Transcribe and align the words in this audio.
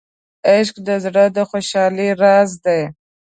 عشق 0.51 0.75
د 0.87 0.89
زړه 1.03 1.25
د 1.35 1.37
خوشحالۍ 1.49 2.09
راز 2.21 2.51
دی. 2.65 2.81